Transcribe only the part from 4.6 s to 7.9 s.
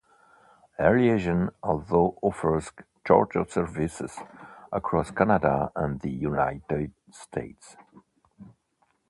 across Canada and the United States.